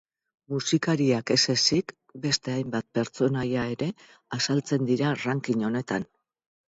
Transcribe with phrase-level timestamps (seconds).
[0.51, 1.91] Musikariak ez ezik,
[2.23, 3.91] beste hainbat pertsonaia ere
[4.39, 6.09] azaltzen dira ranking honetan.